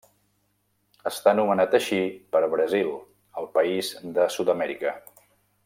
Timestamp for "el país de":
3.43-4.27